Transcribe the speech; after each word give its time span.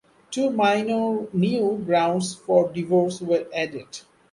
Two 0.31 0.49
minor 0.49 1.27
new 1.31 1.77
grounds 1.85 2.33
for 2.33 2.69
divorce 2.71 3.21
were 3.21 3.45
added. 3.53 4.01